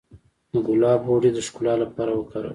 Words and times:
د 0.51 0.53
ګلاب 0.67 1.01
غوړي 1.07 1.29
د 1.33 1.39
ښکلا 1.47 1.73
لپاره 1.83 2.11
وکاروئ 2.15 2.49